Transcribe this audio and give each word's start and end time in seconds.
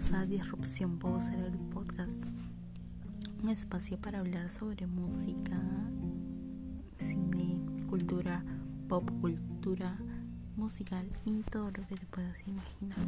bienvenidos 0.00 0.12
a 0.12 0.26
Disrupción 0.26 0.98
Poser, 0.98 1.38
el 1.38 1.58
podcast. 1.72 2.24
Un 3.42 3.48
espacio 3.48 3.98
para 3.98 4.20
hablar 4.20 4.50
sobre 4.50 4.86
música, 4.86 5.60
cine, 6.96 7.60
cultura, 7.88 8.42
pop 8.88 9.08
cultura, 9.20 9.98
musical 10.56 11.06
y 11.24 11.42
todo 11.42 11.66
lo 11.66 11.86
que 11.86 11.96
te 11.96 12.06
puedas 12.06 12.36
imaginar. 12.46 12.98